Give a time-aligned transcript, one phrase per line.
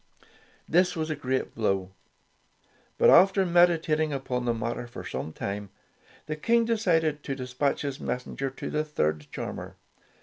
[0.67, 1.91] This was a great blow,
[2.97, 5.69] but after medi tating upon the matter for some time,
[6.25, 9.75] the King decided to despatch his messenger to the third charmer.